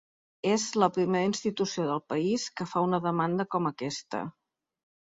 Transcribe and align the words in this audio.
És 0.51 0.63
la 0.83 0.87
primera 0.95 1.27
institució 1.31 1.85
del 1.91 2.03
país 2.15 2.47
que 2.59 2.69
fa 2.73 2.85
una 2.89 3.05
demanda 3.07 3.51
com 3.57 3.73
aquesta. 3.75 4.27